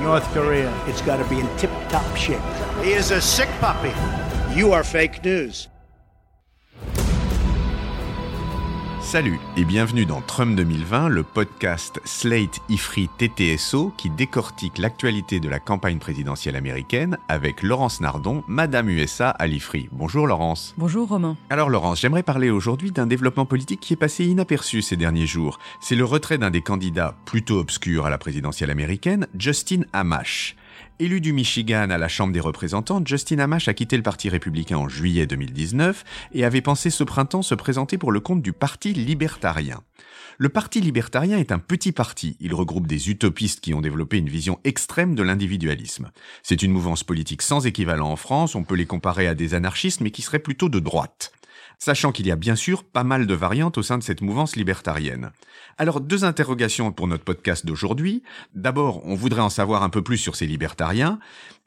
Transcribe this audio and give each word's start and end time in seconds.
North 0.00 0.24
Korea. 0.32 0.72
It's 0.86 1.02
got 1.02 1.16
to 1.16 1.28
be 1.28 1.40
in 1.40 1.56
tip 1.56 1.70
top 1.88 2.16
shape. 2.16 2.40
He 2.82 2.92
is 2.92 3.10
a 3.10 3.20
sick 3.20 3.48
puppy. 3.60 3.92
You 4.54 4.72
are 4.72 4.84
fake 4.84 5.24
news. 5.24 5.68
Salut 9.06 9.38
et 9.56 9.64
bienvenue 9.64 10.04
dans 10.04 10.20
Trump 10.20 10.56
2020, 10.56 11.10
le 11.10 11.22
podcast 11.22 12.00
Slate 12.04 12.58
Ifri 12.68 13.08
TTSO 13.16 13.92
qui 13.96 14.10
décortique 14.10 14.78
l'actualité 14.78 15.38
de 15.38 15.48
la 15.48 15.60
campagne 15.60 16.00
présidentielle 16.00 16.56
américaine 16.56 17.16
avec 17.28 17.62
Laurence 17.62 18.00
Nardon, 18.00 18.42
Madame 18.48 18.90
USA 18.90 19.30
à 19.30 19.46
l'Ifri. 19.46 19.88
Bonjour 19.92 20.26
Laurence. 20.26 20.74
Bonjour 20.76 21.08
Romain. 21.08 21.36
Alors 21.50 21.70
Laurence, 21.70 22.00
j'aimerais 22.00 22.24
parler 22.24 22.50
aujourd'hui 22.50 22.90
d'un 22.90 23.06
développement 23.06 23.46
politique 23.46 23.78
qui 23.78 23.92
est 23.92 23.96
passé 23.96 24.24
inaperçu 24.24 24.82
ces 24.82 24.96
derniers 24.96 25.28
jours. 25.28 25.60
C'est 25.78 25.94
le 25.94 26.04
retrait 26.04 26.38
d'un 26.38 26.50
des 26.50 26.62
candidats 26.62 27.14
plutôt 27.26 27.60
obscurs 27.60 28.06
à 28.06 28.10
la 28.10 28.18
présidentielle 28.18 28.72
américaine, 28.72 29.28
Justin 29.38 29.82
Amash. 29.92 30.56
Élu 30.98 31.20
du 31.20 31.32
Michigan 31.32 31.90
à 31.90 31.98
la 31.98 32.08
Chambre 32.08 32.32
des 32.32 32.40
représentants, 32.40 33.02
Justin 33.04 33.38
Amash 33.38 33.68
a 33.68 33.74
quitté 33.74 33.96
le 33.96 34.02
Parti 34.02 34.28
républicain 34.28 34.78
en 34.78 34.88
juillet 34.88 35.26
2019 35.26 36.04
et 36.32 36.44
avait 36.44 36.60
pensé 36.60 36.90
ce 36.90 37.04
printemps 37.04 37.42
se 37.42 37.54
présenter 37.54 37.98
pour 37.98 38.12
le 38.12 38.20
compte 38.20 38.42
du 38.42 38.52
Parti 38.52 38.92
libertarien. 38.92 39.82
Le 40.38 40.48
Parti 40.48 40.80
libertarien 40.80 41.38
est 41.38 41.52
un 41.52 41.58
petit 41.58 41.92
parti. 41.92 42.36
Il 42.40 42.54
regroupe 42.54 42.86
des 42.86 43.10
utopistes 43.10 43.60
qui 43.60 43.74
ont 43.74 43.80
développé 43.80 44.18
une 44.18 44.28
vision 44.28 44.58
extrême 44.64 45.14
de 45.14 45.22
l'individualisme. 45.22 46.10
C'est 46.42 46.62
une 46.62 46.72
mouvance 46.72 47.04
politique 47.04 47.42
sans 47.42 47.66
équivalent 47.66 48.10
en 48.10 48.16
France, 48.16 48.54
on 48.54 48.64
peut 48.64 48.74
les 48.74 48.86
comparer 48.86 49.28
à 49.28 49.34
des 49.34 49.54
anarchistes 49.54 50.00
mais 50.00 50.10
qui 50.10 50.22
seraient 50.22 50.38
plutôt 50.38 50.68
de 50.68 50.80
droite 50.80 51.32
sachant 51.78 52.12
qu'il 52.12 52.26
y 52.26 52.30
a 52.30 52.36
bien 52.36 52.56
sûr 52.56 52.84
pas 52.84 53.04
mal 53.04 53.26
de 53.26 53.34
variantes 53.34 53.78
au 53.78 53.82
sein 53.82 53.98
de 53.98 54.02
cette 54.02 54.20
mouvance 54.20 54.56
libertarienne. 54.56 55.30
Alors 55.78 56.00
deux 56.00 56.24
interrogations 56.24 56.92
pour 56.92 57.06
notre 57.06 57.24
podcast 57.24 57.66
d'aujourd'hui. 57.66 58.22
D'abord, 58.54 59.02
on 59.04 59.14
voudrait 59.14 59.42
en 59.42 59.50
savoir 59.50 59.82
un 59.82 59.90
peu 59.90 60.02
plus 60.02 60.16
sur 60.16 60.36
ces 60.36 60.46
libertariens 60.46 61.18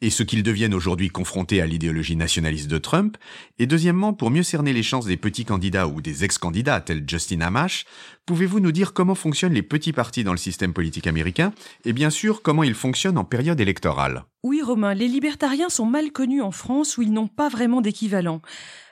et 0.01 0.09
ce 0.09 0.23
qu'ils 0.23 0.43
deviennent 0.43 0.73
aujourd'hui 0.73 1.09
confrontés 1.09 1.61
à 1.61 1.67
l'idéologie 1.67 2.15
nationaliste 2.15 2.69
de 2.69 2.77
Trump. 2.77 3.17
Et 3.59 3.67
deuxièmement, 3.67 4.13
pour 4.13 4.31
mieux 4.31 4.43
cerner 4.43 4.73
les 4.73 4.83
chances 4.83 5.05
des 5.05 5.17
petits 5.17 5.45
candidats 5.45 5.87
ou 5.87 6.01
des 6.01 6.23
ex-candidats 6.23 6.81
tels 6.81 7.03
Justin 7.07 7.41
Amash, 7.41 7.85
pouvez-vous 8.25 8.59
nous 8.59 8.71
dire 8.71 8.93
comment 8.93 9.15
fonctionnent 9.15 9.53
les 9.53 9.61
petits 9.61 9.93
partis 9.93 10.23
dans 10.23 10.31
le 10.31 10.37
système 10.37 10.73
politique 10.73 11.07
américain 11.07 11.53
et 11.85 11.93
bien 11.93 12.09
sûr 12.09 12.41
comment 12.41 12.63
ils 12.63 12.75
fonctionnent 12.75 13.17
en 13.17 13.25
période 13.25 13.59
électorale? 13.59 14.23
Oui 14.41 14.61
Romain, 14.61 14.93
les 14.93 15.09
libertariens 15.09 15.67
sont 15.67 15.85
mal 15.85 16.13
connus 16.13 16.41
en 16.41 16.51
France 16.51 16.97
où 16.97 17.01
ils 17.01 17.11
n'ont 17.11 17.27
pas 17.27 17.49
vraiment 17.49 17.81
d'équivalent. 17.81 18.41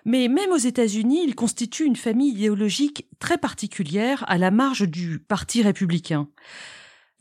Mais 0.03 0.27
même 0.27 0.51
aux 0.51 0.57
États-Unis, 0.57 1.23
ils 1.25 1.35
constituent 1.35 1.85
une 1.85 1.95
famille 1.95 2.31
idéologique 2.31 3.07
très 3.19 3.37
particulière 3.37 4.25
à 4.27 4.37
la 4.37 4.51
marge 4.51 4.89
du 4.89 5.19
Parti 5.19 5.61
républicain. 5.61 6.27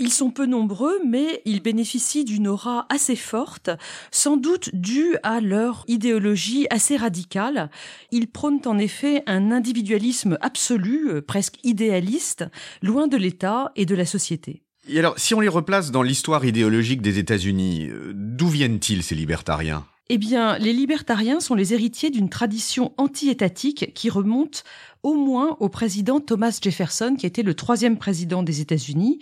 Ils 0.01 0.13
sont 0.13 0.31
peu 0.31 0.45
nombreux, 0.45 0.99
mais 1.07 1.41
ils 1.45 1.63
bénéficient 1.63 2.25
d'une 2.25 2.49
aura 2.49 2.87
assez 2.91 3.17
forte, 3.17 3.71
sans 4.11 4.37
doute 4.37 4.75
due 4.75 5.17
à 5.23 5.41
leur 5.41 5.85
idéologie 5.87 6.67
assez 6.69 6.97
radicale. 6.97 7.71
Ils 8.11 8.29
prônent 8.29 8.61
en 8.67 8.77
effet 8.77 9.23
un 9.27 9.53
individualisme 9.53 10.37
absolu, 10.41 11.11
euh, 11.11 11.23
presque 11.23 11.59
idéaliste, 11.63 12.45
loin 12.83 13.07
de 13.07 13.17
l'État 13.17 13.71
et 13.77 13.87
de 13.87 13.95
la 13.95 14.05
société. 14.05 14.66
Et 14.89 14.99
alors, 14.99 15.19
si 15.19 15.35
on 15.35 15.41
les 15.41 15.49
replace 15.49 15.91
dans 15.91 16.03
l'histoire 16.03 16.45
idéologique 16.45 17.03
des 17.03 17.19
États-Unis, 17.19 17.89
euh, 17.89 18.13
d'où 18.15 18.49
viennent-ils 18.49 19.03
ces 19.03 19.15
libertariens? 19.15 19.85
Eh 20.09 20.19
bien, 20.19 20.57
les 20.59 20.73
libertariens 20.73 21.41
sont 21.41 21.57
les 21.57 21.75
héritiers 21.75 22.11
d'une 22.11 22.29
tradition 22.29 22.93
anti-étatique 22.97 23.93
qui 23.95 24.09
remonte 24.09 24.63
au 25.03 25.15
moins 25.15 25.57
au 25.59 25.69
président 25.69 26.21
Thomas 26.21 26.57
Jefferson, 26.63 27.17
qui 27.19 27.27
était 27.27 27.43
le 27.43 27.55
troisième 27.55 27.99
président 27.99 28.45
des 28.45 28.61
États-Unis, 28.61 29.19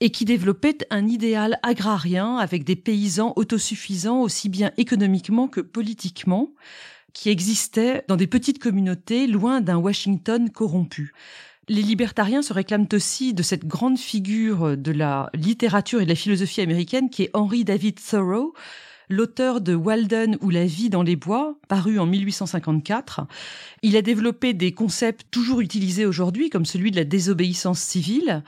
et 0.00 0.10
qui 0.10 0.24
développait 0.24 0.78
un 0.90 1.06
idéal 1.06 1.60
agrarien 1.62 2.36
avec 2.36 2.64
des 2.64 2.74
paysans 2.74 3.34
autosuffisants 3.36 4.22
aussi 4.22 4.48
bien 4.48 4.72
économiquement 4.78 5.46
que 5.46 5.60
politiquement, 5.60 6.54
qui 7.12 7.28
existaient 7.28 8.04
dans 8.08 8.16
des 8.16 8.26
petites 8.26 8.58
communautés 8.58 9.26
loin 9.26 9.60
d'un 9.60 9.76
Washington 9.76 10.48
corrompu. 10.50 11.12
Les 11.68 11.82
libertariens 11.82 12.42
se 12.42 12.52
réclament 12.52 12.88
aussi 12.92 13.34
de 13.34 13.42
cette 13.44 13.66
grande 13.66 13.98
figure 13.98 14.76
de 14.76 14.90
la 14.90 15.30
littérature 15.32 16.00
et 16.00 16.04
de 16.04 16.10
la 16.10 16.16
philosophie 16.16 16.60
américaine 16.60 17.08
qui 17.08 17.22
est 17.22 17.30
Henry 17.34 17.64
David 17.64 18.00
Thoreau, 18.00 18.52
l'auteur 19.08 19.60
de 19.60 19.74
Walden 19.74 20.38
ou 20.40 20.50
La 20.50 20.66
vie 20.66 20.90
dans 20.90 21.04
les 21.04 21.14
bois, 21.14 21.56
paru 21.68 22.00
en 22.00 22.06
1854. 22.06 23.20
Il 23.82 23.96
a 23.96 24.02
développé 24.02 24.54
des 24.54 24.72
concepts 24.72 25.26
toujours 25.30 25.60
utilisés 25.60 26.04
aujourd'hui, 26.04 26.50
comme 26.50 26.64
celui 26.64 26.90
de 26.90 26.96
la 26.96 27.04
désobéissance 27.04 27.80
civile, 27.80 28.42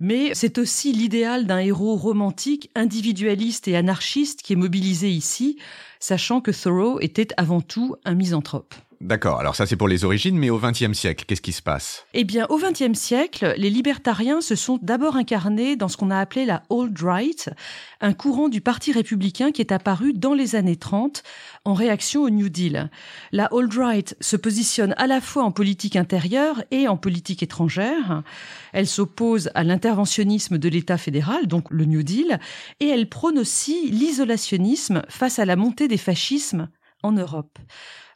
mais 0.00 0.34
c'est 0.34 0.56
aussi 0.56 0.92
l'idéal 0.92 1.46
d'un 1.46 1.58
héros 1.58 1.96
romantique, 1.96 2.70
individualiste 2.74 3.68
et 3.68 3.76
anarchiste 3.76 4.40
qui 4.40 4.54
est 4.54 4.56
mobilisé 4.56 5.10
ici, 5.10 5.58
sachant 6.00 6.40
que 6.40 6.50
Thoreau 6.50 7.00
était 7.00 7.28
avant 7.36 7.60
tout 7.60 7.96
un 8.06 8.14
misanthrope. 8.14 8.74
D'accord, 9.02 9.40
alors 9.40 9.54
ça 9.54 9.66
c'est 9.66 9.76
pour 9.76 9.88
les 9.88 10.04
origines, 10.04 10.38
mais 10.38 10.48
au 10.48 10.58
XXe 10.58 10.92
siècle, 10.94 11.24
qu'est-ce 11.26 11.42
qui 11.42 11.52
se 11.52 11.60
passe? 11.60 12.06
Eh 12.14 12.24
bien, 12.24 12.46
au 12.48 12.58
XXe 12.58 12.98
siècle, 12.98 13.54
les 13.58 13.68
libertariens 13.68 14.40
se 14.40 14.54
sont 14.54 14.78
d'abord 14.80 15.16
incarnés 15.16 15.76
dans 15.76 15.88
ce 15.88 15.98
qu'on 15.98 16.10
a 16.10 16.18
appelé 16.18 16.46
la 16.46 16.62
Old 16.70 16.98
Right, 17.02 17.50
un 18.00 18.14
courant 18.14 18.48
du 18.48 18.62
Parti 18.62 18.92
républicain 18.92 19.52
qui 19.52 19.60
est 19.60 19.72
apparu 19.72 20.14
dans 20.14 20.32
les 20.32 20.56
années 20.56 20.76
30 20.76 21.22
en 21.66 21.74
réaction 21.74 22.22
au 22.22 22.30
New 22.30 22.48
Deal. 22.48 22.90
La 23.32 23.52
Old 23.52 23.74
Right 23.74 24.16
se 24.20 24.36
positionne 24.36 24.94
à 24.96 25.06
la 25.06 25.20
fois 25.20 25.44
en 25.44 25.52
politique 25.52 25.96
intérieure 25.96 26.62
et 26.70 26.88
en 26.88 26.96
politique 26.96 27.42
étrangère. 27.42 28.22
Elle 28.72 28.86
s'oppose 28.86 29.50
à 29.54 29.62
l'interventionnisme 29.62 30.56
de 30.56 30.68
l'État 30.70 30.96
fédéral, 30.96 31.46
donc 31.46 31.70
le 31.70 31.84
New 31.84 32.02
Deal, 32.02 32.38
et 32.80 32.88
elle 32.88 33.08
prône 33.08 33.38
aussi 33.38 33.90
l'isolationnisme 33.90 35.02
face 35.08 35.38
à 35.38 35.44
la 35.44 35.56
montée 35.56 35.86
des 35.86 35.98
fascismes 35.98 36.68
en 37.02 37.12
Europe. 37.12 37.58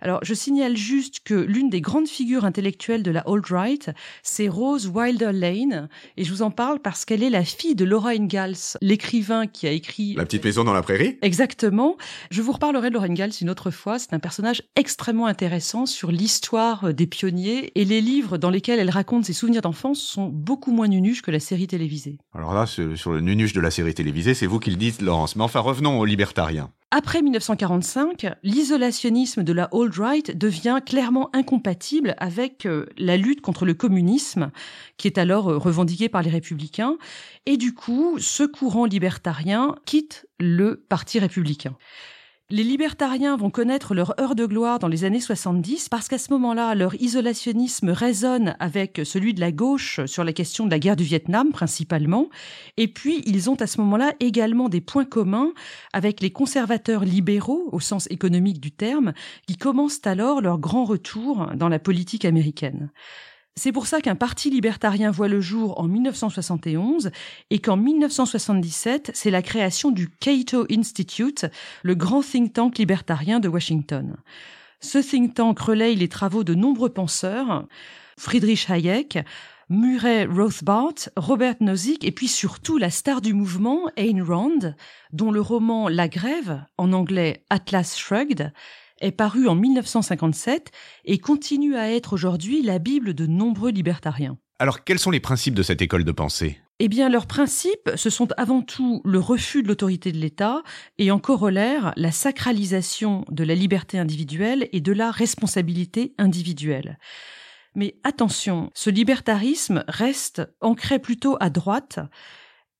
Alors, 0.02 0.20
je 0.22 0.32
signale 0.32 0.76
juste 0.76 1.20
que 1.24 1.34
l'une 1.34 1.68
des 1.68 1.82
grandes 1.82 2.08
figures 2.08 2.46
intellectuelles 2.46 3.02
de 3.02 3.10
la 3.10 3.20
alt-right, 3.26 3.90
c'est 4.22 4.48
Rose 4.48 4.86
Wilder 4.86 5.32
Lane, 5.32 5.88
et 6.16 6.24
je 6.24 6.32
vous 6.32 6.40
en 6.40 6.50
parle 6.50 6.80
parce 6.80 7.04
qu'elle 7.04 7.22
est 7.22 7.30
la 7.30 7.44
fille 7.44 7.74
de 7.74 7.84
Laura 7.84 8.10
Ingalls, 8.10 8.78
l'écrivain 8.80 9.46
qui 9.46 9.66
a 9.66 9.72
écrit... 9.72 10.14
La 10.14 10.24
petite 10.24 10.44
maison 10.44 10.64
dans 10.64 10.72
la 10.72 10.82
prairie? 10.82 11.18
Exactement. 11.20 11.98
Je 12.30 12.40
vous 12.40 12.52
reparlerai 12.52 12.88
de 12.88 12.94
Laura 12.94 13.06
Ingalls 13.06 13.32
une 13.42 13.50
autre 13.50 13.70
fois. 13.70 13.98
C'est 13.98 14.14
un 14.14 14.18
personnage 14.20 14.62
extrêmement 14.74 15.26
intéressant 15.26 15.84
sur 15.84 16.10
l'histoire 16.10 16.94
des 16.94 17.06
pionniers, 17.06 17.72
et 17.78 17.84
les 17.84 18.00
livres 18.00 18.38
dans 18.38 18.50
lesquels 18.50 18.78
elle 18.78 18.90
raconte 18.90 19.26
ses 19.26 19.34
souvenirs 19.34 19.62
d'enfance 19.62 20.00
sont 20.00 20.28
beaucoup 20.28 20.72
moins 20.72 20.88
nunuches 20.88 21.20
que 21.20 21.30
la 21.30 21.40
série 21.40 21.66
télévisée. 21.66 22.16
Alors 22.32 22.54
là, 22.54 22.64
sur 22.66 22.96
sur 22.96 23.12
le 23.12 23.20
nunuche 23.20 23.52
de 23.52 23.60
la 23.60 23.70
série 23.70 23.94
télévisée, 23.94 24.34
c'est 24.34 24.46
vous 24.46 24.58
qui 24.58 24.70
le 24.70 24.76
dites, 24.76 25.02
Laurence. 25.02 25.36
Mais 25.36 25.42
enfin, 25.42 25.60
revenons 25.60 25.98
aux 25.98 26.04
libertariens. 26.04 26.70
Après 26.92 27.22
1945, 27.22 28.26
l'isolationnisme 28.42 29.44
de 29.44 29.52
la 29.52 29.68
alt-right 29.72 30.36
devient 30.36 30.80
clairement 30.84 31.30
incompatible 31.32 32.16
avec 32.18 32.66
euh, 32.66 32.86
la 32.98 33.16
lutte 33.16 33.42
contre 33.42 33.64
le 33.64 33.74
communisme, 33.74 34.50
qui 34.96 35.06
est 35.06 35.16
alors 35.16 35.50
euh, 35.50 35.56
revendiqué 35.56 36.08
par 36.08 36.22
les 36.22 36.30
républicains, 36.30 36.98
et 37.46 37.56
du 37.56 37.74
coup, 37.74 38.18
ce 38.18 38.42
courant 38.42 38.86
libertarien 38.86 39.76
quitte 39.86 40.26
le 40.40 40.84
Parti 40.88 41.20
républicain. 41.20 41.76
Les 42.52 42.64
libertariens 42.64 43.36
vont 43.36 43.48
connaître 43.48 43.94
leur 43.94 44.20
heure 44.20 44.34
de 44.34 44.44
gloire 44.44 44.80
dans 44.80 44.88
les 44.88 45.04
années 45.04 45.20
70 45.20 45.88
parce 45.88 46.08
qu'à 46.08 46.18
ce 46.18 46.32
moment-là, 46.32 46.74
leur 46.74 47.00
isolationnisme 47.00 47.90
résonne 47.90 48.56
avec 48.58 49.02
celui 49.04 49.34
de 49.34 49.40
la 49.40 49.52
gauche 49.52 50.00
sur 50.06 50.24
la 50.24 50.32
question 50.32 50.66
de 50.66 50.70
la 50.72 50.80
guerre 50.80 50.96
du 50.96 51.04
Vietnam 51.04 51.52
principalement. 51.52 52.28
Et 52.76 52.88
puis, 52.88 53.22
ils 53.24 53.50
ont 53.50 53.54
à 53.54 53.68
ce 53.68 53.80
moment-là 53.80 54.14
également 54.18 54.68
des 54.68 54.80
points 54.80 55.04
communs 55.04 55.52
avec 55.92 56.20
les 56.20 56.32
conservateurs 56.32 57.04
libéraux 57.04 57.68
au 57.70 57.78
sens 57.78 58.08
économique 58.10 58.58
du 58.58 58.72
terme 58.72 59.12
qui 59.46 59.56
commencent 59.56 60.04
alors 60.04 60.40
leur 60.40 60.58
grand 60.58 60.84
retour 60.84 61.52
dans 61.54 61.68
la 61.68 61.78
politique 61.78 62.24
américaine. 62.24 62.90
C'est 63.56 63.72
pour 63.72 63.86
ça 63.86 64.00
qu'un 64.00 64.14
parti 64.14 64.48
libertarien 64.48 65.10
voit 65.10 65.28
le 65.28 65.40
jour 65.40 65.78
en 65.80 65.88
1971 65.88 67.10
et 67.50 67.58
qu'en 67.58 67.76
1977, 67.76 69.10
c'est 69.12 69.30
la 69.30 69.42
création 69.42 69.90
du 69.90 70.08
Cato 70.08 70.66
Institute, 70.70 71.46
le 71.82 71.94
grand 71.94 72.22
think 72.22 72.52
tank 72.52 72.78
libertarien 72.78 73.40
de 73.40 73.48
Washington. 73.48 74.16
Ce 74.80 74.98
think 74.98 75.34
tank 75.34 75.58
relaye 75.58 75.96
les 75.96 76.08
travaux 76.08 76.44
de 76.44 76.54
nombreux 76.54 76.88
penseurs, 76.88 77.66
Friedrich 78.16 78.70
Hayek, 78.70 79.18
Murray 79.68 80.24
Rothbard, 80.24 80.94
Robert 81.16 81.56
Nozick 81.60 82.04
et 82.04 82.12
puis 82.12 82.28
surtout 82.28 82.76
la 82.76 82.90
star 82.90 83.20
du 83.20 83.34
mouvement, 83.34 83.88
Ayn 83.96 84.22
Rand, 84.22 84.74
dont 85.12 85.30
le 85.30 85.40
roman 85.40 85.88
La 85.88 86.08
Grève, 86.08 86.64
en 86.76 86.92
anglais 86.92 87.44
Atlas 87.50 87.96
Shrugged, 87.96 88.52
est 89.00 89.12
paru 89.12 89.48
en 89.48 89.54
1957 89.54 90.70
et 91.04 91.18
continue 91.18 91.76
à 91.76 91.90
être 91.90 92.12
aujourd'hui 92.12 92.62
la 92.62 92.78
Bible 92.78 93.14
de 93.14 93.26
nombreux 93.26 93.70
libertariens. 93.70 94.38
Alors 94.58 94.84
quels 94.84 94.98
sont 94.98 95.10
les 95.10 95.20
principes 95.20 95.54
de 95.54 95.62
cette 95.62 95.82
école 95.82 96.04
de 96.04 96.12
pensée? 96.12 96.60
Eh 96.82 96.88
bien, 96.88 97.10
leurs 97.10 97.26
principes, 97.26 97.90
ce 97.94 98.08
sont 98.08 98.28
avant 98.38 98.62
tout 98.62 99.02
le 99.04 99.18
refus 99.18 99.62
de 99.62 99.68
l'autorité 99.68 100.12
de 100.12 100.18
l'État 100.18 100.62
et 100.96 101.10
en 101.10 101.18
corollaire 101.18 101.92
la 101.96 102.10
sacralisation 102.10 103.26
de 103.30 103.44
la 103.44 103.54
liberté 103.54 103.98
individuelle 103.98 104.66
et 104.72 104.80
de 104.80 104.92
la 104.92 105.10
responsabilité 105.10 106.14
individuelle. 106.16 106.98
Mais 107.74 107.96
attention, 108.02 108.70
ce 108.74 108.88
libertarisme 108.88 109.84
reste 109.88 110.42
ancré 110.62 110.98
plutôt 110.98 111.36
à 111.38 111.50
droite 111.50 112.00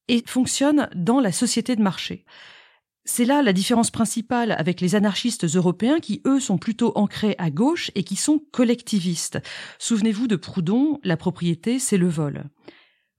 et 0.09 0.25
fonctionne 0.27 0.89
dans 0.95 1.21
la 1.21 1.31
société 1.31 1.77
de 1.77 1.83
marché. 1.83 2.25
C'est 3.13 3.25
là 3.25 3.43
la 3.43 3.53
différence 3.53 3.91
principale 3.91 4.53
avec 4.53 4.81
les 4.81 4.95
anarchistes 4.95 5.45
européens 5.45 5.99
qui, 5.99 6.23
eux, 6.29 6.39
sont 6.39 6.59
plutôt 6.59 6.93
ancrés 6.95 7.35
à 7.39 7.51
gauche 7.51 7.91
et 7.97 8.05
qui 8.05 8.15
sont 8.15 8.41
collectivistes. 8.53 9.41
Souvenez-vous 9.81 10.29
de 10.29 10.37
Proudhon, 10.37 11.01
la 11.03 11.17
propriété, 11.17 11.81
c'est 11.81 11.97
le 11.97 12.07
vol. 12.07 12.45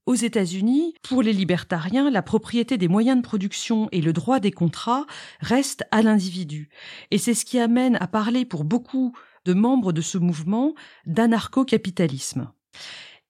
Aux 0.06 0.16
États-Unis, 0.16 0.94
pour 1.04 1.22
les 1.22 1.34
libertariens, 1.34 2.10
la 2.10 2.22
propriété 2.22 2.78
des 2.78 2.88
moyens 2.88 3.18
de 3.18 3.22
production 3.22 3.90
et 3.92 4.00
le 4.00 4.14
droit 4.14 4.40
des 4.40 4.52
contrats 4.52 5.06
restent 5.42 5.84
à 5.92 6.02
l'individu. 6.02 6.70
Et 7.12 7.18
c'est 7.18 7.34
ce 7.34 7.44
qui 7.44 7.60
amène 7.60 7.98
à 7.98 8.08
parler 8.08 8.46
pour 8.46 8.64
beaucoup 8.64 9.12
de 9.44 9.54
membres 9.54 9.92
de 9.92 10.02
ce 10.02 10.18
mouvement 10.18 10.74
d'anarcho-capitalisme. 11.06 12.50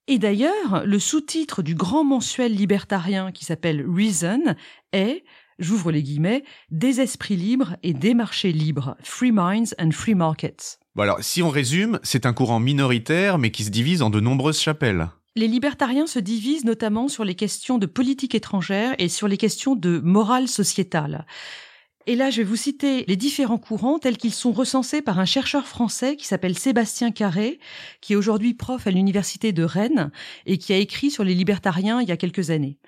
Et 0.06 0.20
d'ailleurs, 0.20 0.84
le 0.86 1.00
sous-titre 1.00 1.64
du 1.64 1.74
grand 1.74 2.04
mensuel 2.04 2.54
libertarien 2.54 3.32
qui 3.32 3.46
s'appelle 3.46 3.84
Reason 3.90 4.56
est, 4.94 5.24
j'ouvre 5.62 5.92
les 5.92 6.04
guillemets, 6.04 6.44
des 6.70 7.00
esprits 7.00 7.38
libres 7.38 7.78
et 7.84 7.94
des 7.94 8.14
marchés 8.14 8.52
libres, 8.52 8.98
free 9.02 9.32
minds 9.32 9.74
and 9.80 9.92
free 9.92 10.16
markets. 10.16 10.80
Bon 10.96 11.04
alors, 11.04 11.24
si 11.24 11.42
on 11.42 11.50
résume, 11.50 12.00
c'est 12.04 12.26
un 12.26 12.34
courant 12.34 12.60
minoritaire 12.60 13.38
mais 13.38 13.52
qui 13.52 13.64
se 13.64 13.70
divise 13.70 14.02
en 14.02 14.10
de 14.10 14.20
nombreuses 14.20 14.60
chapelles. 14.60 15.08
Les 15.38 15.48
libertariens 15.48 16.08
se 16.08 16.20
divisent 16.20 16.66
notamment 16.66 17.08
sur 17.08 17.24
les 17.24 17.36
questions 17.36 17.78
de 17.78 17.86
politique 17.86 18.36
étrangère 18.36 18.94
et 18.98 19.08
sur 19.08 19.30
les 19.30 19.38
questions 19.38 19.76
de 19.76 20.02
morale 20.04 20.50
sociétale. 20.50 21.26
Et 22.08 22.16
là, 22.16 22.32
je 22.32 22.38
vais 22.38 22.44
vous 22.44 22.56
citer 22.56 23.06
les 23.08 23.16
différents 23.16 23.60
courants 23.60 24.00
tels 24.00 24.18
qu'ils 24.18 24.34
sont 24.34 24.52
recensés 24.52 25.02
par 25.02 25.20
un 25.20 25.26
chercheur 25.26 25.68
français 25.68 26.16
qui 26.16 26.26
s'appelle 26.26 26.58
Sébastien 26.58 27.12
Carré, 27.12 27.60
qui 28.02 28.14
est 28.14 28.16
aujourd'hui 28.16 28.54
prof 28.54 28.88
à 28.88 28.92
l'université 28.92 29.54
de 29.54 29.64
Rennes 29.64 30.12
et 30.46 30.58
qui 30.58 30.74
a 30.74 30.78
écrit 30.78 31.12
sur 31.12 31.24
les 31.24 31.36
libertariens 31.36 32.02
il 32.02 32.10
y 32.10 32.12
a 32.12 32.18
quelques 32.18 32.50
années. 32.50 32.80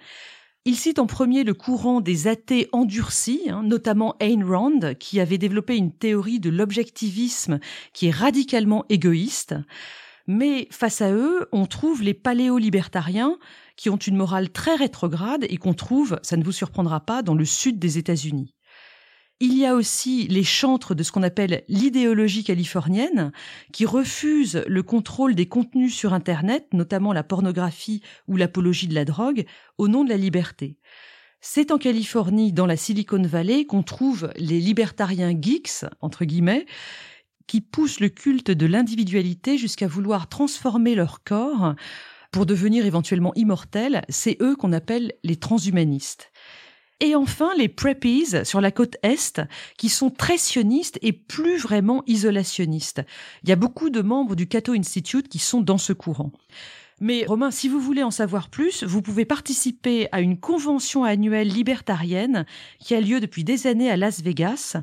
Il 0.65 0.77
cite 0.77 1.00
en 1.00 1.07
premier 1.07 1.44
le 1.44 1.54
courant 1.54 2.00
des 2.00 2.27
athées 2.27 2.69
endurcis, 2.71 3.50
hein, 3.50 3.63
notamment 3.63 4.15
Ayn 4.21 4.45
Rand, 4.45 4.95
qui 4.98 5.19
avait 5.19 5.38
développé 5.38 5.75
une 5.75 5.92
théorie 5.92 6.39
de 6.39 6.50
l'objectivisme 6.50 7.60
qui 7.92 8.07
est 8.07 8.12
radicalement 8.12 8.86
égoïste. 8.88 9.56
Mais 10.25 10.69
face 10.71 11.01
à 11.01 11.12
eux, 11.12 11.50
on 11.51 11.65
trouve 11.65 12.01
les 12.01 12.13
paléo-libertariens 12.13 13.38
qui 13.75 13.89
ont 13.89 13.98
une 13.98 14.15
morale 14.15 14.51
très 14.51 14.75
rétrograde 14.75 15.45
et 15.50 15.57
qu'on 15.57 15.74
trouve, 15.74 16.18
ça 16.24 16.38
ne 16.38 16.45
vous 16.45 16.54
surprendra 16.54 17.01
pas, 17.01 17.24
dans 17.24 17.36
le 17.36 17.44
sud 17.44 17.77
des 17.77 17.98
États-Unis. 17.98 18.56
Il 19.39 19.57
y 19.57 19.65
a 19.65 19.75
aussi 19.75 20.27
les 20.27 20.44
chantres 20.44 20.95
de 20.95 21.03
ce 21.03 21.12
qu'on 21.12 21.24
appelle 21.24 21.63
l'idéologie 21.68 22.44
californienne, 22.44 23.31
qui 23.74 23.85
refusent 23.85 24.63
le 24.68 24.83
contrôle 24.83 25.35
des 25.35 25.47
contenus 25.47 25.94
sur 25.94 26.13
Internet, 26.13 26.68
notamment 26.71 27.13
la 27.13 27.24
pornographie 27.24 28.01
ou 28.27 28.38
l'apologie 28.38 28.88
de 28.88 28.95
la 28.95 29.06
drogue, 29.06 29.45
au 29.77 29.88
nom 29.88 30.03
de 30.03 30.09
la 30.09 30.18
liberté. 30.18 30.77
C'est 31.41 31.71
en 31.71 31.77
Californie, 31.77 32.53
dans 32.53 32.65
la 32.65 32.77
Silicon 32.77 33.21
Valley, 33.21 33.65
qu'on 33.65 33.83
trouve 33.83 34.31
les 34.38 34.62
libertariens 34.62 35.38
geeks, 35.38 35.85
entre 36.00 36.24
guillemets, 36.24 36.65
qui 37.47 37.59
poussent 37.59 38.00
le 38.00 38.07
culte 38.07 38.50
de 38.50 38.65
l'individualité 38.65 39.57
jusqu'à 39.57 39.88
vouloir 39.88 40.30
transformer 40.30 40.95
leur 40.95 41.21
corps 41.24 41.75
pour 42.31 42.45
devenir 42.45 42.85
éventuellement 42.85 43.33
immortels. 43.35 44.03
C'est 44.07 44.38
eux 44.41 44.56
qu'on 44.56 44.71
appelle 44.71 45.12
les 45.24 45.35
transhumanistes. 45.35 46.31
Et 47.04 47.16
enfin, 47.16 47.50
les 47.58 47.68
preppies 47.68 48.46
sur 48.46 48.62
la 48.62 48.72
côte 48.72 48.96
Est, 49.04 49.42
qui 49.78 49.90
sont 49.90 50.10
très 50.10 50.38
sionistes 50.38 50.98
et 51.02 51.12
plus 51.12 51.58
vraiment 51.58 52.02
isolationnistes. 52.08 53.02
Il 53.44 53.50
y 53.50 53.52
a 53.52 53.58
beaucoup 53.58 53.90
de 53.90 54.02
membres 54.02 54.38
du 54.38 54.48
Cato 54.48 54.72
Institute 54.72 55.28
qui 55.28 55.38
sont 55.38 55.60
dans 55.60 55.78
ce 55.78 55.92
courant. 55.92 56.32
Mais 57.02 57.26
Romain, 57.26 57.52
si 57.52 57.68
vous 57.68 57.82
voulez 57.82 58.04
en 58.04 58.12
savoir 58.12 58.48
plus, 58.48 58.86
vous 58.86 59.02
pouvez 59.02 59.26
participer 59.26 60.08
à 60.14 60.22
une 60.22 60.40
convention 60.40 61.04
annuelle 61.04 61.50
libertarienne 61.50 62.46
qui 62.80 62.96
a 62.96 63.02
lieu 63.02 63.20
depuis 63.20 63.44
des 63.44 63.68
années 63.68 63.92
à 63.92 63.98
Las 63.98 64.22
Vegas. 64.22 64.78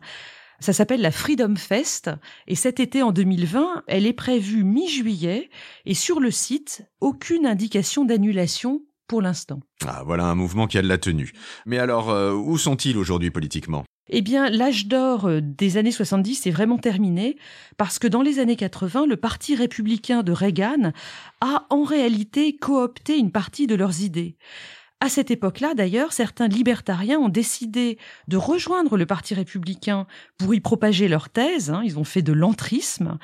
Ça 0.59 0.75
s'appelle 0.75 1.01
la 1.01 1.13
Freedom 1.13 1.57
Fest 1.57 2.11
et 2.47 2.55
cet 2.55 2.81
été 2.81 3.03
en 3.03 3.13
2020, 3.13 3.85
elle 3.87 4.05
est 4.05 4.13
prévue 4.13 4.63
mi-juillet 4.63 5.49
et 5.87 5.95
sur 5.95 6.21
le 6.21 6.31
site, 6.31 6.83
aucune 7.01 7.47
indication 7.47 8.05
d'annulation 8.05 8.83
pour 9.11 9.23
l'instant. 9.23 9.59
Ah, 9.85 10.05
voilà 10.07 10.27
un 10.27 10.37
mouvement 10.37 10.69
qui 10.69 10.79
a 10.79 10.83
de 10.83 10.87
la 10.87 10.97
tenue. 10.97 11.33
Mais 11.67 11.79
alors, 11.79 12.11
euh, 12.11 12.33
où 12.33 12.57
sont-ils 12.57 12.97
aujourd'hui 12.97 13.33
politiquement? 13.33 13.85
Eh 14.09 14.23
bien, 14.23 14.49
l'âge 14.49 14.87
d'or 14.87 15.27
euh, 15.27 15.41
des 15.43 15.79
années 15.79 15.91
70 15.91 16.47
est 16.47 16.53
vraiment 16.53 16.79
terminé 16.79 17.37
parce 17.77 17.99
que 17.99 18.07
dans 18.07 18.23
les 18.23 18.39
années 18.39 18.55
80, 18.55 19.07
le 19.07 19.17
Parti 19.17 19.57
républicain 19.57 20.23
de 20.23 20.31
Reagan 20.31 20.93
a 21.41 21.67
en 21.71 21.83
réalité 21.83 22.57
coopté 22.57 23.19
une 23.19 23.33
partie 23.33 23.67
de 23.67 23.75
leurs 23.75 24.01
idées. 24.01 24.37
À 25.01 25.09
cette 25.09 25.33
époque-là, 25.33 25.75
d'ailleurs, 25.75 26.12
certains 26.12 26.47
libertariens 26.47 27.19
ont 27.19 27.29
décidé 27.29 27.99
de 28.29 28.37
rejoindre 28.37 28.97
le 28.97 29.07
Parti 29.07 29.35
républicain 29.35 30.07
pour 30.39 30.55
y 30.55 30.61
propager 30.61 31.09
leur 31.09 31.31
thèse. 31.31 31.71
Hein. 31.71 31.83
ils 31.85 31.99
ont 31.99 32.05
fait 32.05 32.23
de 32.23 32.33
l'entrisme. 32.33 33.19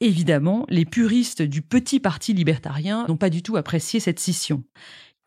Évidemment, 0.00 0.66
les 0.68 0.84
puristes 0.84 1.42
du 1.42 1.62
petit 1.62 2.00
parti 2.00 2.34
libertarien 2.34 3.06
n'ont 3.08 3.16
pas 3.16 3.30
du 3.30 3.42
tout 3.42 3.56
apprécié 3.56 3.98
cette 3.98 4.20
scission. 4.20 4.62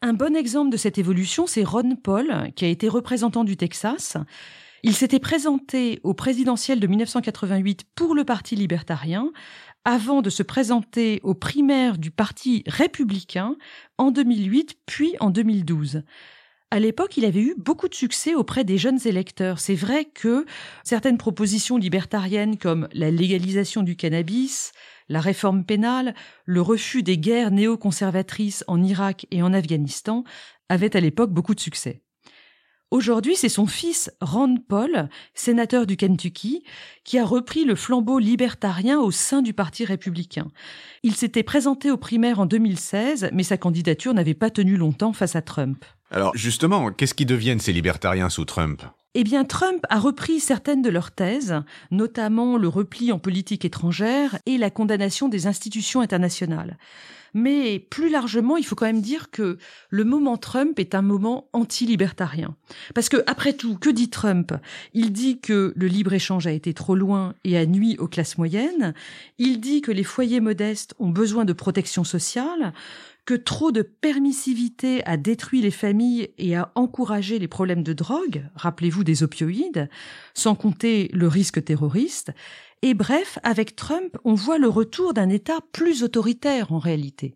Un 0.02 0.14
bon 0.14 0.36
exemple 0.36 0.70
de 0.70 0.78
cette 0.78 0.98
évolution, 0.98 1.48
c'est 1.48 1.64
Ron 1.64 1.96
Paul, 1.96 2.52
qui 2.56 2.66
a 2.66 2.70
été 2.70 2.88
représentant 2.88 3.44
du 3.44 3.58
Texas. 3.58 4.16
Il 4.84 4.94
s'était 4.94 5.20
présenté 5.20 6.00
au 6.04 6.14
présidentiel 6.14 6.80
de 6.80 6.88
1988 6.88 7.84
pour 7.96 8.16
le 8.16 8.24
Parti 8.24 8.56
libertarien, 8.56 9.32
avant 9.86 10.22
de 10.22 10.30
se 10.30 10.44
présenter 10.44 11.20
aux 11.24 11.34
primaires 11.34 11.98
du 11.98 12.12
Parti 12.12 12.64
républicain 12.68 13.56
en 13.98 14.12
2008 14.12 14.78
puis 14.86 15.16
en 15.20 15.32
2012. 15.32 16.04
À 16.72 16.80
l'époque, 16.80 17.18
il 17.18 17.26
avait 17.26 17.42
eu 17.42 17.56
beaucoup 17.58 17.88
de 17.88 17.96
succès 17.96 18.36
auprès 18.36 18.64
des 18.64 18.78
jeunes 18.78 19.00
électeurs. 19.06 19.60
C'est 19.60 19.74
vrai 19.74 20.06
que 20.06 20.46
certaines 20.84 21.18
propositions 21.18 21.78
libertariennes 21.78 22.58
comme 22.58 22.88
la 22.94 23.10
légalisation 23.10 23.82
du 23.82 23.96
cannabis, 23.96 24.72
la 25.08 25.20
réforme 25.20 25.66
pénale, 25.66 26.14
le 26.46 26.62
refus 26.62 27.02
des 27.02 27.18
guerres 27.18 27.50
néoconservatrices 27.50 28.64
en 28.68 28.84
Irak 28.84 29.26
et 29.32 29.42
en 29.42 29.52
Afghanistan 29.52 30.24
avaient 30.70 30.96
à 30.96 31.00
l'époque 31.00 31.32
beaucoup 31.32 31.56
de 31.56 31.60
succès. 31.60 32.04
Aujourd'hui, 32.92 33.36
c'est 33.36 33.50
son 33.50 33.68
fils 33.68 34.12
Ron 34.20 34.58
Paul, 34.68 35.10
sénateur 35.36 35.86
du 35.86 35.96
Kentucky, 35.96 36.64
qui 37.04 37.20
a 37.20 37.26
repris 37.26 37.64
le 37.64 37.76
flambeau 37.76 38.18
libertarien 38.18 39.00
au 39.00 39.12
sein 39.12 39.44
du 39.44 39.54
Parti 39.54 39.86
républicain. 39.86 40.48
Il 41.04 41.16
s'était 41.16 41.44
présenté 41.44 41.92
aux 41.92 41.98
primaires 41.98 42.40
en 42.40 42.48
2016, 42.48 43.30
mais 43.32 43.44
sa 43.44 43.58
candidature 43.58 44.16
n'avait 44.16 44.34
pas 44.34 44.50
tenu 44.50 44.76
longtemps 44.76 45.14
face 45.14 45.36
à 45.36 45.44
Trump. 45.44 45.86
Alors 46.10 46.36
justement, 46.36 46.92
qu'est-ce 46.92 47.14
qui 47.14 47.28
deviennent 47.28 47.60
ces 47.60 47.74
libertariens 47.74 48.32
sous 48.32 48.46
Trump? 48.46 48.82
Eh 49.16 49.24
bien, 49.24 49.44
Trump 49.44 49.84
a 49.90 50.00
repris 50.00 50.40
certaines 50.40 50.82
de 50.82 50.90
leurs 50.90 51.12
thèses, 51.12 51.56
notamment 51.90 52.58
le 52.58 52.68
repli 52.68 53.12
en 53.12 53.18
politique 53.18 53.66
étrangère 53.66 54.38
et 54.46 54.58
la 54.58 54.70
condamnation 54.70 55.30
des 55.30 55.48
institutions 55.48 56.02
internationales. 56.02 56.78
Mais 57.34 57.80
plus 57.80 58.10
largement, 58.10 58.58
il 58.58 58.66
faut 58.66 58.76
quand 58.76 58.86
même 58.86 59.02
dire 59.02 59.30
que 59.32 59.58
le 59.90 60.04
moment 60.04 60.38
Trump 60.38 60.80
est 60.80 60.96
un 60.96 61.02
moment 61.02 61.48
anti-libertarien. 61.54 62.56
Parce 62.96 63.10
que, 63.10 63.24
après 63.28 63.54
tout, 63.54 63.78
que 63.78 63.90
dit 63.90 64.10
Trump? 64.10 64.54
Il 64.94 65.12
dit 65.12 65.40
que 65.40 65.74
le 65.76 65.88
libre-échange 65.88 66.48
a 66.48 66.52
été 66.52 66.74
trop 66.74 66.96
loin 66.96 67.36
et 67.44 67.58
a 67.58 67.66
nuit 67.66 67.98
aux 68.00 68.08
classes 68.08 68.38
moyennes. 68.38 68.94
Il 69.38 69.60
dit 69.60 69.82
que 69.82 69.92
les 69.92 70.04
foyers 70.04 70.40
modestes 70.40 70.96
ont 71.00 71.10
besoin 71.10 71.46
de 71.46 71.54
protection 71.54 72.04
sociale 72.04 72.74
trop 73.36 73.72
de 73.72 73.82
permissivité 73.82 75.06
a 75.06 75.18
détruit 75.18 75.62
les 75.62 75.72
familles 75.72 76.30
et 76.38 76.56
a 76.56 76.72
encouragé 76.76 77.40
les 77.40 77.48
problèmes 77.48 77.84
de 77.84 77.94
drogue, 77.94 78.46
rappelez-vous 78.56 79.04
des 79.04 79.24
opioïdes, 79.24 79.90
sans 80.34 80.56
compter 80.56 81.10
le 81.14 81.28
risque 81.28 81.64
terroriste, 81.64 82.32
et 82.82 82.94
bref, 82.94 83.40
avec 83.44 83.76
Trump, 83.76 84.18
on 84.24 84.36
voit 84.36 84.58
le 84.58 84.70
retour 84.70 85.14
d'un 85.14 85.30
État 85.30 85.60
plus 85.74 86.04
autoritaire 86.04 86.72
en 86.72 86.80
réalité. 86.80 87.36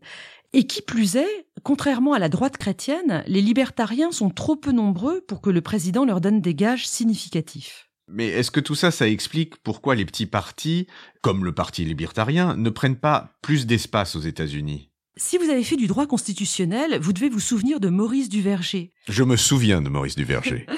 Et 0.54 0.68
qui 0.68 0.82
plus 0.82 1.18
est, 1.18 1.48
contrairement 1.64 2.14
à 2.14 2.20
la 2.20 2.30
droite 2.30 2.58
chrétienne, 2.58 3.24
les 3.28 3.42
libertariens 3.42 4.12
sont 4.12 4.30
trop 4.30 4.56
peu 4.56 4.72
nombreux 4.72 5.22
pour 5.28 5.42
que 5.42 5.50
le 5.50 5.62
président 5.62 6.06
leur 6.06 6.22
donne 6.22 6.42
des 6.42 6.56
gages 6.56 6.88
significatifs. 6.88 7.90
Mais 8.08 8.28
est-ce 8.28 8.52
que 8.52 8.60
tout 8.60 8.76
ça, 8.76 8.92
ça 8.92 9.08
explique 9.08 9.58
pourquoi 9.58 9.96
les 9.96 10.06
petits 10.06 10.26
partis, 10.26 10.88
comme 11.22 11.44
le 11.44 11.54
Parti 11.54 11.84
libertarien, 11.84 12.56
ne 12.56 12.70
prennent 12.70 12.98
pas 13.00 13.34
plus 13.42 13.66
d'espace 13.66 14.16
aux 14.16 14.22
États-Unis? 14.22 14.90
Si 15.16 15.38
vous 15.38 15.52
avez 15.52 15.64
fait 15.64 15.76
du 15.76 15.86
droit 15.86 16.08
constitutionnel, 16.08 16.98
vous 17.00 17.14
devez 17.14 17.30
vous 17.30 17.40
souvenir 17.40 17.80
de 17.80 17.90
Maurice 17.90 18.30
Duverger. 18.30 18.94
Je 19.08 19.22
me 19.22 19.38
souviens 19.38 19.80
de 19.80 19.90
Maurice 19.90 20.16
Duverger. 20.16 20.66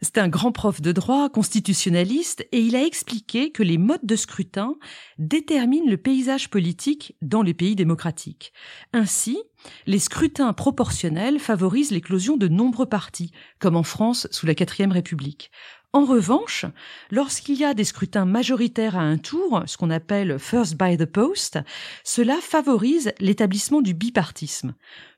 C'est 0.00 0.16
un 0.16 0.28
grand 0.28 0.50
prof 0.50 0.80
de 0.80 0.92
droit 0.92 1.28
constitutionnaliste 1.28 2.46
et 2.52 2.60
il 2.60 2.74
a 2.74 2.84
expliqué 2.84 3.50
que 3.50 3.62
les 3.62 3.76
modes 3.76 4.04
de 4.04 4.16
scrutin 4.16 4.74
déterminent 5.18 5.90
le 5.90 5.96
paysage 5.98 6.48
politique 6.48 7.16
dans 7.20 7.42
les 7.42 7.54
pays 7.54 7.76
démocratiques. 7.76 8.52
Ainsi, 8.94 9.38
les 9.86 9.98
scrutins 9.98 10.52
proportionnels 10.54 11.38
favorisent 11.38 11.90
l'éclosion 11.90 12.36
de 12.36 12.48
nombreux 12.48 12.86
partis, 12.86 13.30
comme 13.58 13.76
en 13.76 13.82
France 13.82 14.26
sous 14.30 14.46
la 14.46 14.54
quatrième 14.54 14.92
République. 14.92 15.50
En 15.96 16.04
revanche, 16.04 16.66
lorsqu'il 17.10 17.56
y 17.56 17.64
a 17.64 17.72
des 17.72 17.84
scrutins 17.84 18.26
majoritaires 18.26 18.98
à 18.98 19.00
un 19.00 19.16
tour, 19.16 19.62
ce 19.64 19.78
qu'on 19.78 19.88
appelle 19.88 20.38
first 20.38 20.76
by 20.76 20.98
the 20.98 21.06
post, 21.06 21.58
cela 22.04 22.36
favorise 22.42 23.14
l'établissement 23.18 23.80
du 23.80 23.94
bipartisme 23.94 24.74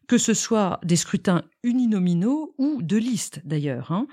que 0.06 0.18
ce 0.18 0.32
soit 0.32 0.80
des 0.84 0.96
scrutins 0.96 1.42
uninominaux 1.62 2.54
ou 2.56 2.80
de 2.80 2.96
listes 2.96 3.42
d'ailleurs. 3.44 3.92
Hein. 3.92 4.06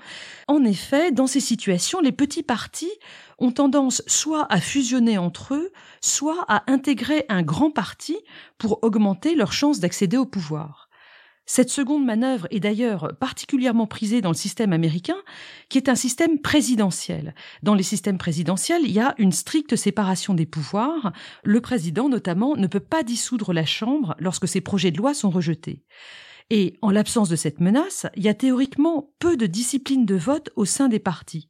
En 0.46 0.62
effet, 0.64 1.10
dans 1.10 1.26
ces 1.26 1.40
situations, 1.40 2.00
les 2.00 2.12
petits 2.12 2.42
partis 2.42 2.92
ont 3.38 3.50
tendance 3.50 4.02
soit 4.06 4.46
à 4.52 4.60
fusionner 4.60 5.16
entre 5.16 5.54
eux, 5.54 5.72
soit 6.02 6.44
à 6.48 6.70
intégrer 6.70 7.24
un 7.30 7.42
grand 7.42 7.70
parti 7.70 8.16
pour 8.58 8.84
augmenter 8.84 9.36
leurs 9.36 9.54
chances 9.54 9.80
d'accéder 9.80 10.18
au 10.18 10.26
pouvoir. 10.26 10.85
Cette 11.48 11.70
seconde 11.70 12.04
manœuvre 12.04 12.48
est 12.50 12.58
d'ailleurs 12.58 13.16
particulièrement 13.20 13.86
prisée 13.86 14.20
dans 14.20 14.30
le 14.30 14.36
système 14.36 14.72
américain, 14.72 15.16
qui 15.68 15.78
est 15.78 15.88
un 15.88 15.94
système 15.94 16.40
présidentiel. 16.40 17.36
Dans 17.62 17.74
les 17.74 17.84
systèmes 17.84 18.18
présidentiels, 18.18 18.82
il 18.84 18.90
y 18.90 18.98
a 18.98 19.14
une 19.18 19.30
stricte 19.30 19.76
séparation 19.76 20.34
des 20.34 20.44
pouvoirs. 20.44 21.12
Le 21.44 21.60
président, 21.60 22.08
notamment, 22.08 22.56
ne 22.56 22.66
peut 22.66 22.80
pas 22.80 23.04
dissoudre 23.04 23.52
la 23.52 23.64
Chambre 23.64 24.16
lorsque 24.18 24.48
ses 24.48 24.60
projets 24.60 24.90
de 24.90 24.98
loi 24.98 25.14
sont 25.14 25.30
rejetés. 25.30 25.84
Et 26.50 26.78
en 26.82 26.90
l'absence 26.90 27.28
de 27.28 27.36
cette 27.36 27.60
menace, 27.60 28.06
il 28.16 28.24
y 28.24 28.28
a 28.28 28.34
théoriquement 28.34 29.12
peu 29.20 29.36
de 29.36 29.46
discipline 29.46 30.04
de 30.04 30.16
vote 30.16 30.50
au 30.56 30.64
sein 30.64 30.88
des 30.88 31.00
partis. 31.00 31.48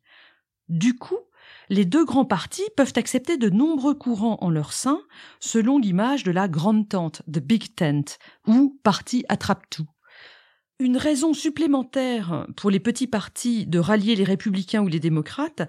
Du 0.69 0.95
coup, 0.95 1.19
les 1.69 1.85
deux 1.85 2.05
grands 2.05 2.25
partis 2.25 2.69
peuvent 2.77 2.93
accepter 2.97 3.37
de 3.37 3.51
nombreux 3.51 3.95
courants 3.95 4.39
en 4.41 4.51
leur 4.51 4.73
sein, 4.73 5.01
selon 5.41 5.79
l'image 5.79 6.23
de 6.25 6.31
la 6.31 6.49
grande 6.49 6.89
tente, 6.89 7.23
de 7.27 7.41
Big 7.41 7.75
Tent, 7.75 8.19
ou 8.47 8.79
parti 8.83 9.25
attrape-tout. 9.29 9.87
Une 10.79 10.99
raison 10.99 11.33
supplémentaire 11.33 12.47
pour 12.55 12.71
les 12.71 12.81
petits 12.81 13.07
partis 13.07 13.65
de 13.65 13.79
rallier 13.79 14.15
les 14.15 14.25
républicains 14.25 14.83
ou 14.83 14.89
les 14.89 15.01
démocrates 15.01 15.63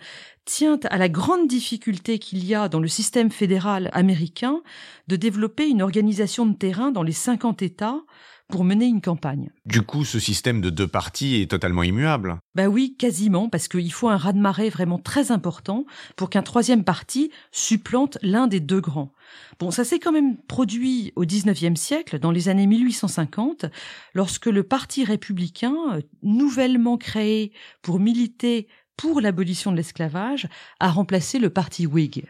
tient 0.43 0.79
à 0.89 0.97
la 0.97 1.07
grande 1.07 1.47
difficulté 1.47 2.19
qu'il 2.19 2.45
y 2.45 2.53
a 2.53 2.67
dans 2.67 2.81
le 2.81 2.89
système 2.89 3.31
fédéral 3.31 3.89
américain 3.93 4.61
de 5.07 5.15
développer 5.15 5.69
une 5.69 5.81
organisation 5.81 6.45
de 6.45 6.57
terrain 6.57 6.91
dans 6.91 7.03
les 7.03 7.13
50 7.13 7.61
États 7.61 8.01
pour 8.47 8.63
mener 8.63 8.85
une 8.85 9.01
campagne. 9.01 9.49
Du 9.65 9.81
coup, 9.81 10.05
ce 10.05 10.19
système 10.19 10.61
de 10.61 10.69
deux 10.69 10.87
partis 10.87 11.41
est 11.41 11.51
totalement 11.51 11.83
immuable. 11.83 12.39
Ben 12.55 12.67
oui, 12.67 12.95
quasiment, 12.97 13.49
parce 13.49 13.67
qu'il 13.67 13.91
faut 13.91 14.09
un 14.09 14.17
raz-de-marée 14.17 14.69
vraiment 14.69 14.99
très 14.99 15.31
important 15.31 15.85
pour 16.15 16.29
qu'un 16.29 16.43
troisième 16.43 16.83
parti 16.83 17.31
supplante 17.51 18.17
l'un 18.21 18.47
des 18.47 18.59
deux 18.59 18.79
grands. 18.79 19.11
Bon, 19.59 19.71
ça 19.71 19.83
s'est 19.83 19.99
quand 19.99 20.13
même 20.13 20.37
produit 20.37 21.11
au 21.15 21.25
XIXe 21.25 21.79
siècle, 21.79 22.19
dans 22.19 22.31
les 22.31 22.47
années 22.47 22.67
1850, 22.67 23.65
lorsque 24.13 24.45
le 24.45 24.63
Parti 24.63 25.03
républicain, 25.03 25.75
euh, 25.93 26.01
nouvellement 26.23 26.97
créé 26.97 27.51
pour 27.81 27.99
militer 27.99 28.67
pour 28.95 29.21
l'abolition 29.21 29.71
de 29.71 29.77
l'esclavage, 29.77 30.47
a 30.79 30.89
remplacé 30.89 31.37
le 31.37 31.49
Parti 31.49 31.85
Whig. 31.85 32.25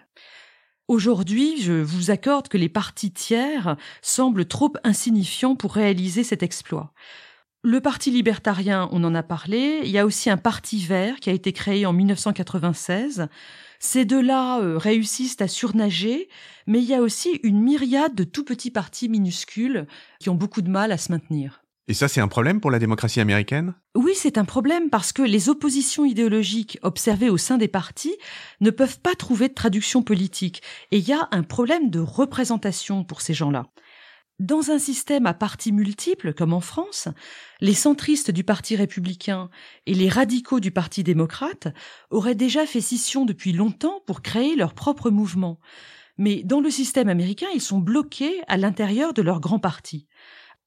Aujourd'hui, 0.87 1.61
je 1.61 1.73
vous 1.73 2.11
accorde 2.11 2.47
que 2.47 2.57
les 2.57 2.69
partis 2.69 3.11
tiers 3.11 3.75
semblent 4.01 4.45
trop 4.45 4.71
insignifiants 4.85 5.57
pour 5.57 5.73
réaliser 5.73 6.23
cet 6.23 6.43
exploit. 6.43 6.93
Le 7.61 7.81
Parti 7.81 8.09
libertarien, 8.09 8.87
on 8.93 9.03
en 9.03 9.13
a 9.13 9.21
parlé. 9.21 9.81
Il 9.83 9.89
y 9.89 9.97
a 9.97 10.05
aussi 10.05 10.29
un 10.29 10.37
Parti 10.37 10.79
vert 10.79 11.19
qui 11.19 11.29
a 11.29 11.33
été 11.33 11.51
créé 11.51 11.85
en 11.85 11.91
1996. 11.91 13.27
Ces 13.79 14.05
deux-là 14.05 14.61
euh, 14.61 14.77
réussissent 14.77 15.41
à 15.41 15.49
surnager, 15.49 16.29
mais 16.67 16.79
il 16.79 16.85
y 16.85 16.93
a 16.93 17.01
aussi 17.01 17.41
une 17.43 17.61
myriade 17.61 18.15
de 18.15 18.23
tout 18.23 18.45
petits 18.45 18.71
partis 18.71 19.09
minuscules 19.09 19.87
qui 20.21 20.29
ont 20.29 20.35
beaucoup 20.35 20.61
de 20.61 20.69
mal 20.69 20.93
à 20.93 20.97
se 20.97 21.11
maintenir. 21.11 21.63
Et 21.89 21.93
ça, 21.93 22.09
c'est 22.09 22.19
un 22.19 22.27
problème 22.27 22.59
pour 22.59 22.69
la 22.69 22.79
démocratie 22.79 23.21
américaine? 23.21 23.73
Oui, 23.95 24.11
c'est 24.13 24.37
un 24.37 24.43
problème 24.43 24.89
parce 24.89 25.13
que 25.13 25.21
les 25.21 25.47
oppositions 25.47 26.03
idéologiques 26.03 26.77
observées 26.81 27.29
au 27.29 27.37
sein 27.37 27.57
des 27.57 27.69
partis 27.69 28.15
ne 28.59 28.71
peuvent 28.71 28.99
pas 28.99 29.15
trouver 29.15 29.47
de 29.47 29.53
traduction 29.53 30.03
politique. 30.03 30.61
Et 30.91 30.97
il 30.97 31.07
y 31.07 31.13
a 31.13 31.29
un 31.31 31.43
problème 31.43 31.89
de 31.89 31.99
représentation 31.99 33.05
pour 33.05 33.21
ces 33.21 33.33
gens-là. 33.33 33.67
Dans 34.39 34.69
un 34.69 34.79
système 34.79 35.25
à 35.25 35.33
partis 35.33 35.71
multiples, 35.71 36.33
comme 36.33 36.53
en 36.53 36.59
France, 36.59 37.07
les 37.61 37.73
centristes 37.73 38.31
du 38.31 38.43
Parti 38.43 38.75
républicain 38.75 39.49
et 39.87 39.95
les 39.95 40.09
radicaux 40.09 40.59
du 40.59 40.69
Parti 40.71 41.03
démocrate 41.03 41.69
auraient 42.11 42.35
déjà 42.35 42.67
fait 42.67 42.81
scission 42.81 43.25
depuis 43.25 43.53
longtemps 43.53 44.01
pour 44.05 44.21
créer 44.21 44.55
leur 44.55 44.75
propre 44.75 45.09
mouvement. 45.09 45.59
Mais 46.19 46.43
dans 46.43 46.61
le 46.61 46.69
système 46.69 47.09
américain, 47.09 47.47
ils 47.55 47.61
sont 47.61 47.79
bloqués 47.79 48.41
à 48.47 48.57
l'intérieur 48.57 49.13
de 49.13 49.21
leur 49.21 49.39
grand 49.39 49.59
parti. 49.59 50.07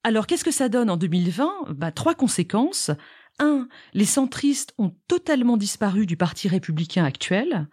Alors 0.02 0.26
qu'est-ce 0.26 0.44
que 0.44 0.50
ça 0.50 0.68
donne 0.68 0.90
en 0.90 0.96
2020 0.96 1.72
bah, 1.74 1.92
Trois 1.92 2.14
conséquences. 2.14 2.90
Un, 3.38 3.68
les 3.94 4.04
centristes 4.04 4.74
ont 4.78 4.94
totalement 5.08 5.56
disparu 5.56 6.06
du 6.06 6.16
Parti 6.16 6.48
républicain 6.48 7.04
actuel. 7.04 7.68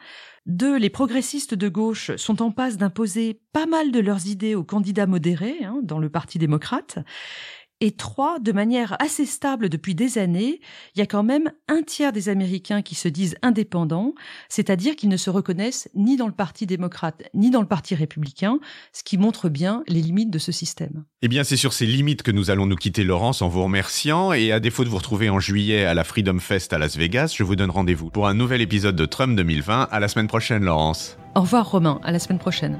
Deux, 0.46 0.78
les 0.78 0.90
progressistes 0.90 1.54
de 1.56 1.68
gauche 1.68 2.16
sont 2.16 2.42
en 2.42 2.52
passe 2.52 2.78
d'imposer 2.78 3.42
pas 3.52 3.66
mal 3.66 3.92
de 3.92 4.00
leurs 4.00 4.28
idées 4.28 4.56
aux 4.56 4.64
candidats 4.64 5.08
modérés 5.08 5.64
hein, 5.64 5.80
dans 5.84 6.00
le 6.00 6.10
Parti 6.10 6.38
démocrate. 6.38 7.00
Et 7.80 7.92
trois, 7.92 8.40
de 8.40 8.52
manière 8.52 8.96
assez 9.00 9.26
stable 9.26 9.70
depuis 9.70 9.94
des 9.94 10.18
années, 10.18 10.62
il 10.96 11.00
y 11.00 11.02
a 11.02 11.06
quand 11.06 11.22
même 11.22 11.52
un 11.68 11.84
tiers 11.84 12.12
des 12.12 12.28
Américains 12.28 12.82
qui 12.82 12.96
se 12.96 13.08
disent 13.08 13.36
indépendants, 13.44 14.16
c'est-à-dire 14.50 14.96
qu'ils 14.96 15.10
ne 15.10 15.18
se 15.18 15.30
reconnaissent 15.30 15.88
ni 15.94 16.18
dans 16.18 16.26
le 16.26 16.34
Parti 16.34 16.66
démocrate 16.66 17.22
ni 17.36 17.52
dans 17.52 17.62
le 17.62 17.68
Parti 17.68 17.94
républicain, 17.94 18.58
ce 18.94 19.04
qui 19.04 19.20
montre 19.20 19.48
bien 19.48 19.84
les 19.88 20.02
limites 20.02 20.32
de 20.32 20.40
ce 20.40 20.52
système. 20.52 21.04
Eh 21.22 21.28
bien, 21.28 21.44
c'est 21.44 21.56
sur 21.56 21.72
ces 21.72 21.86
limites 21.86 22.24
que 22.24 22.32
nous 22.32 22.50
allons 22.50 22.66
nous 22.66 22.76
quitter, 22.76 23.04
Laurence, 23.04 23.44
en 23.44 23.48
vous 23.48 23.64
remerciant. 23.64 24.34
Et 24.34 24.52
à 24.52 24.60
défaut 24.60 24.84
de 24.84 24.90
vous 24.90 24.98
retrouver 24.98 25.30
en 25.30 25.40
juillet 25.40 25.86
à 25.86 25.94
la 25.94 26.04
Freedom 26.04 26.40
Fest 26.40 26.74
à 26.74 26.80
Las 26.80 26.98
Vegas, 26.98 27.36
je 27.38 27.44
vous 27.44 27.56
donne 27.56 27.70
rendez-vous 27.70 28.10
pour 28.10 28.28
un 28.28 28.34
nouvel 28.34 28.62
épisode 28.62 28.96
de 28.96 29.06
Trump 29.06 29.36
2020. 29.36 29.90
À 29.92 30.00
la 30.00 30.08
semaine 30.08 30.28
prochaine, 30.28 30.64
Laurence. 30.64 31.18
Au 31.36 31.42
revoir, 31.42 31.70
Romain. 31.70 32.00
À 32.04 32.12
la 32.12 32.18
semaine 32.18 32.40
prochaine. 32.40 32.80